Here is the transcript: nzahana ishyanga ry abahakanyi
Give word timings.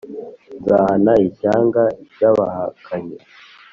nzahana 0.61 1.13
ishyanga 1.27 1.81
ry 2.13 2.21
abahakanyi 2.29 3.17